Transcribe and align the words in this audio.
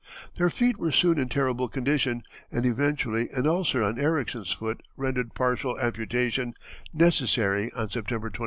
Their 0.39 0.49
feet 0.49 0.77
were 0.79 0.91
soon 0.91 1.19
in 1.19 1.29
terrible 1.29 1.67
condition, 1.67 2.23
and 2.51 2.65
eventually 2.65 3.29
an 3.35 3.45
ulcer 3.45 3.83
on 3.83 3.99
Ericksen's 3.99 4.51
foot 4.51 4.81
rendered 4.97 5.35
partial 5.35 5.79
amputation 5.79 6.55
necessary 6.91 7.71
on 7.73 7.91
September 7.91 8.31
29th. 8.31 8.39